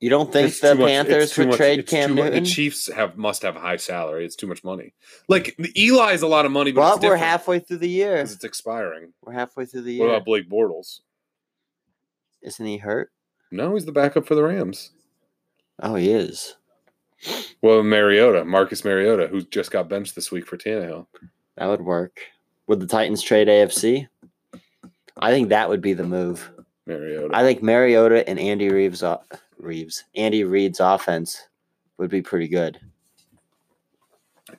[0.00, 2.44] You don't think It's the Panthers would much- trade Cam Newton?
[2.44, 4.26] The Chiefs have must have a high salary.
[4.26, 4.92] It's too much money.
[5.30, 8.18] Like Eli is a lot of money, but, we're halfway through the year.
[8.18, 9.14] 'cause it's expiring.
[9.22, 10.06] We're halfway through the year.
[10.06, 11.00] What about Blake Bortles?
[12.42, 13.12] Isn't he hurt?
[13.50, 14.90] No, he's the backup for the Rams.
[15.80, 16.56] Oh, he is.
[17.62, 21.06] Well, Mariota, Marcus Mariota, who just got benched this week for Tannehill.
[21.56, 22.20] That would work.
[22.66, 24.08] Would the Titans trade AFC?
[25.18, 26.50] I think that would be the move.
[26.86, 27.34] Mariota.
[27.34, 29.02] I think Mariota and Andy Reeves,
[29.58, 31.48] Reeves, Andy Reid's offense
[31.98, 32.78] would be pretty good.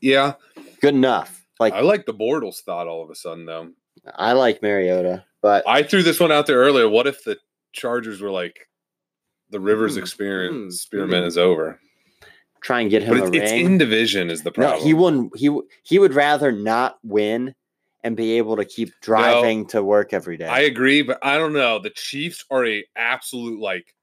[0.01, 0.33] yeah,
[0.81, 1.45] Good enough.
[1.59, 3.71] Like I like the Bortles thought all of a sudden though.
[4.15, 6.87] I like Mariota, but I threw this one out there earlier.
[6.89, 7.37] What if the
[7.71, 8.67] Chargers were like
[9.49, 11.27] the Rivers Hmm, experience hmm, experiment hmm.
[11.27, 11.79] is over?
[12.61, 14.71] try and get him But a it's, it's in division is the problem.
[14.71, 14.87] no, problem.
[14.87, 15.37] he wouldn't.
[15.37, 17.53] He he would rather not win
[18.03, 20.47] and be able to keep driving to work every day.
[20.47, 21.77] I agree, but I don't know.
[21.79, 23.93] The Chiefs are a absolute like,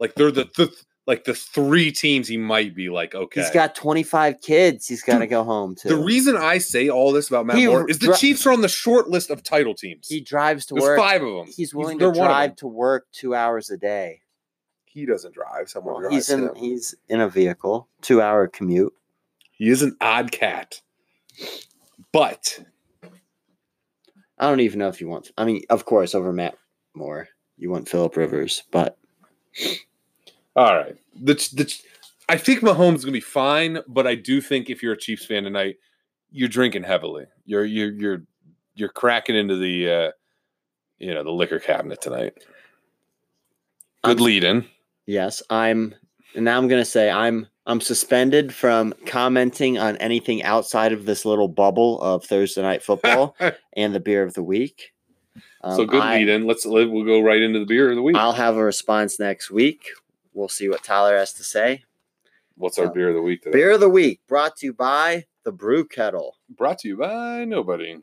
[0.00, 0.72] like they're the, the
[1.06, 3.14] like the three teams he might be like.
[3.14, 4.86] Okay, He's got 25 kids.
[4.88, 5.88] He's got to go home to.
[5.88, 8.52] the reason I say all this about Matt He Moore is the dri- Chiefs are
[8.52, 10.08] on the short list of title teams.
[10.08, 10.98] he drives to There's work.
[10.98, 11.46] five of them.
[11.56, 14.20] He's willing they're to drive to work two hours a day.
[14.92, 15.68] He doesn't drive.
[15.70, 16.54] Someone Well, drives he's in him.
[16.54, 18.92] he's in a vehicle, two hour commute.
[19.52, 20.80] He is an odd cat,
[22.12, 22.58] but
[24.38, 25.30] I don't even know if you want.
[25.38, 26.56] I mean, of course, over Matt
[26.94, 28.98] Moore, you want Philip Rivers, but
[30.56, 30.96] all right.
[31.14, 31.74] The the
[32.28, 35.24] I think Mahomes is gonna be fine, but I do think if you're a Chiefs
[35.24, 35.76] fan tonight,
[36.30, 37.26] you're drinking heavily.
[37.46, 38.22] You're you're you're
[38.74, 40.10] you're cracking into the uh
[40.98, 42.34] you know the liquor cabinet tonight.
[44.02, 44.66] Good lead in.
[45.06, 45.94] Yes, I'm.
[46.34, 51.24] And now I'm gonna say I'm I'm suspended from commenting on anything outside of this
[51.24, 53.36] little bubble of Thursday night football
[53.76, 54.92] and the beer of the week.
[55.62, 56.46] so Um, good I- lead in.
[56.46, 58.16] Let's let- we'll go right into the beer of the week.
[58.16, 59.84] I'll have a response next week.
[60.34, 61.84] We'll see what Tyler has to say.
[62.56, 63.58] What's our uh, beer of the week today?
[63.58, 66.36] Beer of the week brought to you by the Brew Kettle.
[66.48, 67.98] Brought to you by nobody.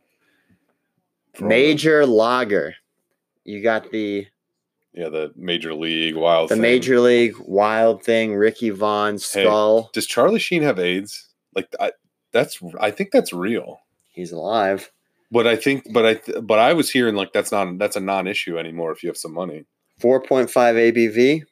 [1.40, 2.76] Major Lager.
[3.44, 4.28] You got the
[4.93, 6.49] Yeah, the Major League Wild.
[6.49, 6.62] the thing.
[6.62, 9.17] Major League Wild Thing, Ricky Vaughn Hey.
[9.43, 9.89] Skull.
[9.93, 11.28] Does Charlie Sheen have AIDS?
[11.56, 11.91] Like I,
[12.32, 13.82] that's I think that's real.
[14.10, 14.91] He's alive.
[15.32, 18.58] But I think, but I, but I was hearing like that's not that's a non-issue
[18.58, 19.65] anymore if you have some money.
[20.02, 21.43] 4.5 ABV,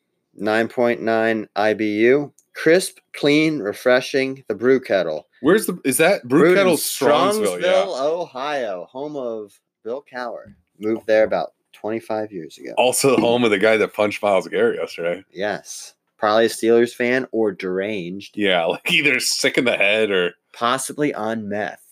[0.42, 2.32] 9.9 IBU.
[2.56, 4.44] Crisp, clean, refreshing.
[4.48, 5.28] The Brew Kettle.
[5.42, 7.62] Where's the is that Brew Brewed Kettle Strongsville?
[7.62, 7.84] Yeah.
[7.88, 10.56] Ohio, home of Bill Cowher.
[10.80, 12.74] Moved there about 25 years ago.
[12.78, 15.24] Also the home of the guy that punched Myles Garrett yesterday.
[15.32, 15.94] Yes.
[16.18, 21.14] Probably a Steelers fan or deranged, Yeah, like either sick in the head or possibly
[21.14, 21.84] on meth,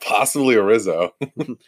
[0.00, 1.14] possibly a Rizzo.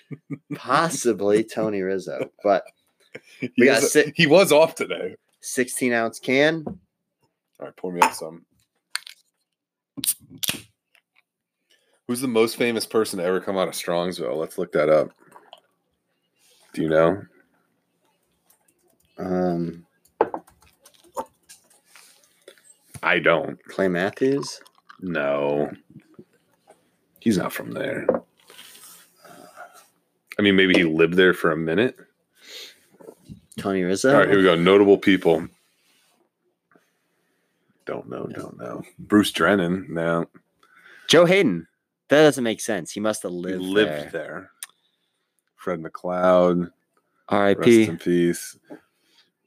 [0.54, 2.30] possibly Tony Rizzo.
[2.44, 2.64] But
[3.40, 5.16] he, got was, si- he was off today.
[5.40, 6.64] 16 ounce can.
[6.66, 8.44] All right, pour me up some.
[12.08, 14.37] Who's the most famous person to ever come out of Strongsville?
[14.37, 15.08] Let's look that up.
[16.74, 17.22] Do you know?
[19.52, 19.86] Um,
[23.02, 23.62] I don't.
[23.64, 24.60] Clay Matthews.
[25.00, 25.70] No.
[27.20, 28.06] He's not from there.
[30.38, 31.96] I mean, maybe he lived there for a minute.
[33.58, 34.12] Tony Rizzo.
[34.12, 34.54] All right, here we go.
[34.54, 35.46] Notable people.
[37.84, 38.82] Don't know, don't know.
[38.98, 39.86] Bruce Drennan.
[39.90, 40.26] No,
[41.08, 41.66] Joe Hayden.
[42.08, 42.92] That doesn't make sense.
[42.92, 44.10] He must have lived, lived there.
[44.12, 44.50] there.
[45.56, 46.70] Fred McLeod.
[47.28, 47.58] R.I.P.
[47.58, 48.58] Rest in peace.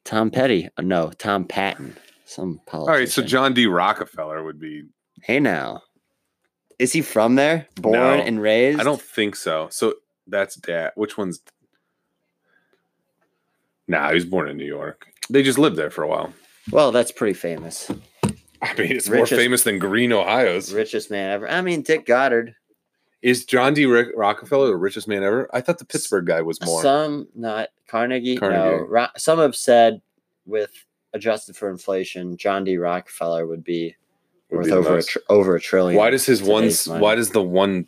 [0.05, 0.69] Tom Petty.
[0.77, 1.97] Uh, no, Tom Patton.
[2.25, 2.99] Some All politician.
[2.99, 3.65] right, so John D.
[3.67, 4.83] Rockefeller would be
[5.21, 5.81] Hey now.
[6.79, 7.67] Is he from there?
[7.75, 8.79] Born No, and raised?
[8.79, 9.67] I don't think so.
[9.71, 9.95] So
[10.27, 10.91] that's dad.
[10.95, 11.41] Which one's?
[13.87, 15.07] Nah, he was born in New York.
[15.29, 16.33] They just lived there for a while.
[16.71, 17.89] Well, that's pretty famous.
[18.61, 20.73] I mean, it's more famous than Green, Ohio's.
[20.73, 21.49] Richest man ever.
[21.49, 22.55] I mean, Dick Goddard.
[23.25, 23.87] Is John D.
[23.87, 25.49] Rick- Rockefeller the richest man ever?
[25.51, 26.83] I thought the Pittsburgh guy was more.
[26.83, 28.37] Some not Carnegie.
[28.39, 29.99] No, Ro- some have said
[30.45, 30.69] with
[31.11, 32.77] adjusted for inflation, John D.
[32.77, 33.95] Rockefeller would be
[34.51, 35.97] Would worth be over a tr- over a trillion.
[35.97, 36.69] Why does his one?
[36.99, 37.87] Why does the one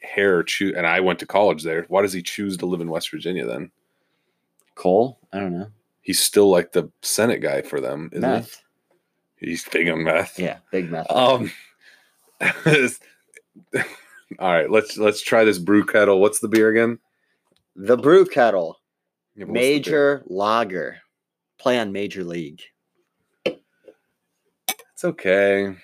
[0.00, 0.74] hair choose?
[0.74, 1.84] And I went to college there.
[1.88, 3.70] Why does he choose to live in West Virginia then?
[4.76, 5.18] Coal?
[5.30, 5.66] I don't know.
[6.00, 8.62] He's still like the Senate guy for them, isn't Meth.
[9.36, 9.48] he?
[9.48, 10.38] He's big on meth.
[10.38, 11.10] Yeah, big meth.
[11.10, 11.52] Um.
[14.38, 16.20] all right, let's let's try this brew kettle.
[16.20, 16.98] What's the beer again?
[17.76, 18.78] the brew kettle,
[19.34, 19.72] Yeah, but what's the beer?
[19.74, 20.98] major lager,
[21.58, 22.60] play on major league.
[23.44, 25.74] It's okay.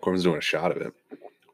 [0.00, 0.92] Corbin's doing a shot of it.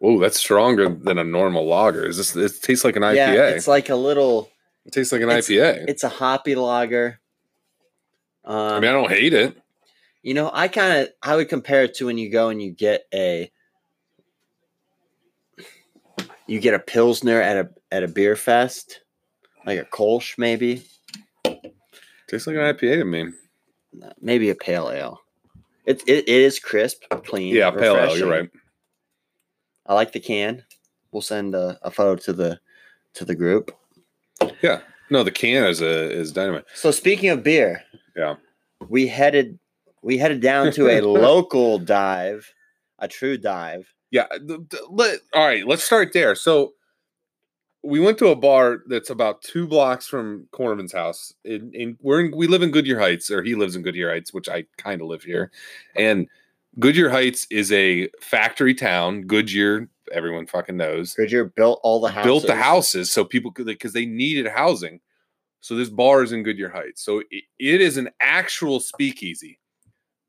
[0.00, 2.06] Whoa, that's stronger than a normal lager.
[2.06, 2.36] Is this?
[2.36, 3.14] It tastes like an IPA.
[3.14, 4.50] Yeah, it's like a little.
[4.84, 5.84] it tastes like an it's- IPA.
[5.88, 7.20] It's a hoppy lager.
[8.44, 9.56] Um, I mean, I don't hate it.
[10.24, 12.70] You know, I kind of I would compare it to when you go and you
[12.72, 13.52] get a
[16.46, 19.00] you get a pilsner at a at a beer fest,
[19.66, 20.82] like a Kolsch maybe,
[22.26, 23.26] Tastes like an IPA to me.
[24.20, 25.20] maybe a pale ale.
[25.84, 27.54] It it, it is crisp, clean.
[27.54, 28.16] Yeah, pale ale.
[28.16, 28.50] You're right.
[29.86, 30.64] I like the can.
[31.12, 32.60] We'll send a, a photo to the
[33.12, 33.72] to the group.
[34.62, 34.80] Yeah.
[35.10, 36.64] No, the can is a is dynamite.
[36.74, 37.84] So speaking of beer,
[38.16, 38.36] Yeah.
[38.88, 39.58] we headed
[40.04, 42.52] we headed down to a local dive,
[42.98, 43.92] a true dive.
[44.10, 44.26] Yeah.
[44.90, 45.66] Let, all right.
[45.66, 46.34] Let's start there.
[46.34, 46.74] So
[47.82, 51.32] we went to a bar that's about two blocks from Corman's house.
[51.44, 54.32] In, in we're in, we live in Goodyear Heights, or he lives in Goodyear Heights,
[54.32, 55.50] which I kind of live here.
[55.96, 56.28] And
[56.78, 59.22] Goodyear Heights is a factory town.
[59.22, 61.14] Goodyear, everyone fucking knows.
[61.14, 62.26] Goodyear built all the houses.
[62.26, 65.00] built the houses so people could because they needed housing.
[65.60, 67.02] So this bar is in Goodyear Heights.
[67.02, 69.58] So it, it is an actual speakeasy.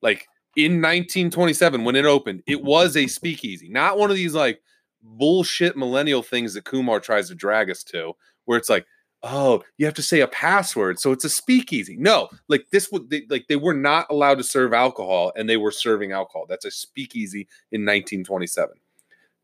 [0.06, 4.62] Like in 1927 when it opened, it was a speakeasy, not one of these like
[5.02, 8.14] bullshit millennial things that Kumar tries to drag us to,
[8.46, 8.86] where it's like,
[9.24, 11.98] oh, you have to say a password, so it's a speakeasy.
[11.98, 15.58] No, like this would they, like they were not allowed to serve alcohol, and they
[15.58, 16.46] were serving alcohol.
[16.48, 18.76] That's a speakeasy in 1927.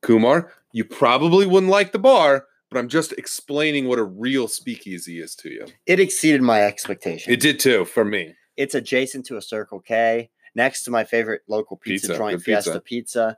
[0.03, 5.19] Kumar, you probably wouldn't like the bar, but I'm just explaining what a real speakeasy
[5.19, 5.65] is to you.
[5.87, 7.33] It exceeded my expectations.
[7.33, 8.35] It did too for me.
[8.57, 12.45] It's adjacent to a Circle K, next to my favorite local pizza, Pizza, joint, good
[12.45, 12.61] pizza.
[12.63, 13.37] Fiesta Pizza.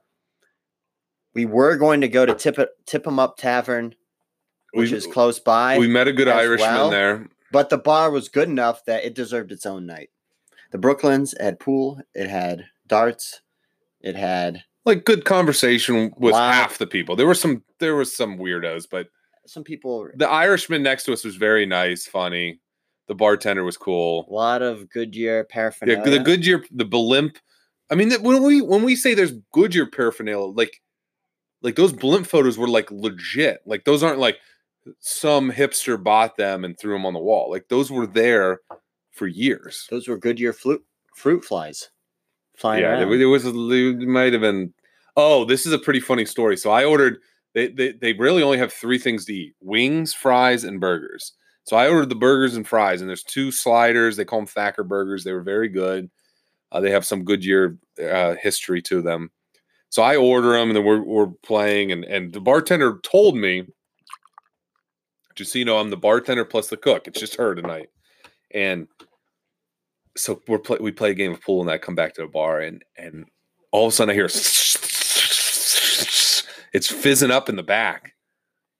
[1.34, 3.96] We were going to go to Tip Tip 'em Up Tavern,
[4.74, 6.90] which We- is close by, We met a good Irishman well.
[6.90, 7.28] there.
[7.52, 10.10] but the bar was good enough that it deserved its own night.
[10.72, 13.42] The Brooklands had pool, it had darts,
[14.02, 16.52] it had Like good conversation with Wow.
[16.52, 17.16] half the people.
[17.16, 19.08] There were some there was some weirdos, but
[19.46, 22.60] some people, the Irishman next to us was very nice, funny.
[23.08, 24.26] The bartender was cool.
[24.30, 26.04] a lot of Goodyear paraphernalia.
[26.06, 27.38] Yeah, the Goodyear, the blimp.
[27.92, 30.82] I mean, when we when we say there's Goodyear paraphernalia, like
[31.62, 33.62] like those blimp photos were like legit.
[33.66, 34.38] Like those aren't like
[35.00, 37.50] some hipster bought them and threw them on the wall.
[37.52, 38.60] Like those were there
[39.12, 39.88] for years.
[39.90, 40.84] Those were Goodyear fruit
[41.16, 41.90] fruit flies
[42.56, 43.54] flying yeah, there, there was there
[44.08, 44.74] might have been.
[45.16, 46.58] Oh, this is a pretty funny story.
[46.58, 47.20] So I ordered.
[47.54, 51.34] They, they they really only have three things to eat: wings, fries, and burgers.
[51.66, 54.18] So I ordered the burgers and fries, and there's two sliders.
[54.18, 55.24] They call them Thacker burgers.
[55.24, 56.10] They were very good.
[56.72, 59.32] Uh, they have some Goodyear uh, history to them.
[59.90, 63.68] So I order them, and then we're, we're playing, and and the bartender told me,
[65.36, 67.08] just so you know, I'm the bartender plus the cook.
[67.08, 67.90] It's just her tonight,
[68.52, 68.88] and
[70.18, 72.28] so we're play, we play a game of pool, and I come back to the
[72.28, 73.26] bar, and and
[73.72, 74.26] all of a sudden I hear
[76.74, 78.13] it's fizzing up in the back,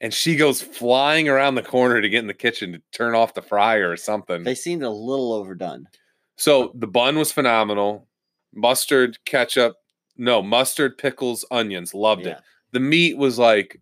[0.04, 3.34] and she goes flying around the corner to get in the kitchen to turn off
[3.34, 4.44] the fryer or something.
[4.44, 5.88] They seemed a little overdone.
[6.36, 8.08] So the bun was phenomenal.
[8.54, 9.78] Mustard, ketchup,
[10.18, 11.94] no mustard, pickles, onions.
[11.96, 12.34] Loved Yeah.
[12.34, 12.42] it.
[12.72, 13.80] The meat was like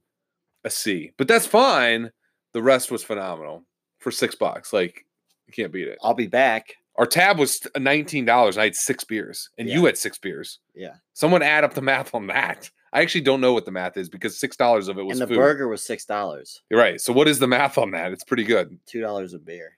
[0.63, 2.11] a C, but that's fine.
[2.53, 3.65] The rest was phenomenal
[3.99, 4.71] for six bucks.
[4.71, 5.05] Like
[5.47, 5.97] you can't beat it.
[6.03, 6.75] I'll be back.
[6.97, 8.57] Our tab was nineteen dollars.
[8.57, 10.59] I had six beers, and you had six beers.
[10.75, 10.95] Yeah.
[11.13, 12.69] Someone add up the math on that.
[12.93, 15.29] I actually don't know what the math is because six dollars of it was and
[15.29, 15.39] the food.
[15.39, 16.61] burger was six dollars.
[16.69, 16.99] You're right.
[16.99, 18.11] So what is the math on that?
[18.11, 18.77] It's pretty good.
[18.85, 19.77] Two dollars a beer.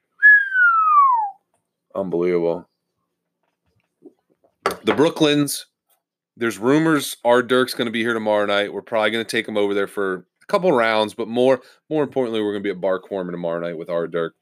[1.95, 2.67] Unbelievable.
[4.83, 5.67] The Brooklands.
[6.35, 8.73] There's rumors our Dirk's going to be here tomorrow night.
[8.73, 12.01] We're probably going to take him over there for a couple rounds, but more more
[12.01, 14.33] importantly, we're going to be at Bar Corman tomorrow night with our Dirk.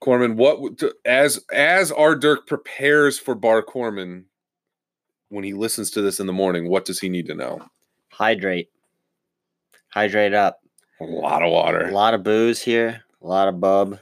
[0.00, 4.24] Corman, what as as our Dirk prepares for Bar Corman,
[5.28, 7.60] when he listens to this in the morning, what does he need to know?
[8.10, 8.68] Hydrate.
[9.90, 10.60] Hydrate up.
[11.00, 13.02] A lot of water, A lot of booze here.
[13.22, 13.98] A lot of bub.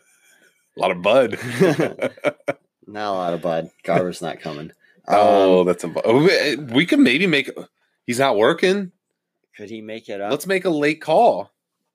[0.77, 1.39] a lot of bud.
[2.87, 3.71] Not a lot of bud.
[3.83, 4.71] Garber's not coming.
[5.09, 5.93] oh, Um, that's a.
[6.05, 7.51] oh, we- We could maybe make.
[8.07, 8.93] He's not working.
[9.57, 10.31] could he make it up?
[10.31, 11.51] Let's make a late call.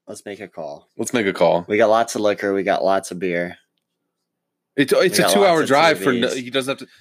[0.08, 0.90] Let's make a call.
[0.98, 1.64] Let's make a call.
[1.70, 2.54] We got lots of liquor.
[2.54, 3.58] We got lots of beer.
[4.76, 6.12] It's it's a two hour lots of drive for.
[6.12, 6.94] No, he doesn't have to.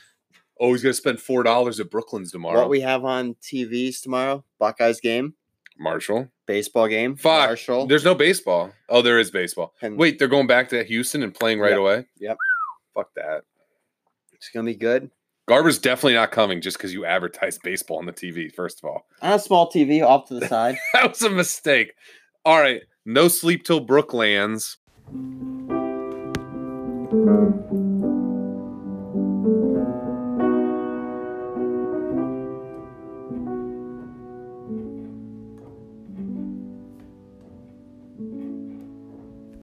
[0.61, 2.61] Oh, he's gonna spend four dollars at Brooklyn's tomorrow.
[2.61, 4.45] What we have on TVs tomorrow?
[4.59, 5.35] Buckeyes game,
[5.79, 6.29] Marshall.
[6.47, 7.17] baseball game.
[7.17, 7.49] Fuck.
[7.49, 7.87] Marshall.
[7.87, 8.71] There's no baseball.
[8.89, 9.73] Oh, there is baseball.
[9.81, 11.79] And Wait, they're going back to Houston and playing right Yep.
[11.79, 12.07] away.
[12.19, 12.37] Yep.
[12.95, 13.45] Fuck that.
[14.35, 15.11] it's gonna be good.
[15.49, 18.55] Garber's definitely not coming just because you advertised baseball on the TV.
[18.55, 20.77] First of all, On a small TV off to the side.
[20.93, 21.93] that was a mistake.
[22.45, 24.13] All right, no sleep till Brook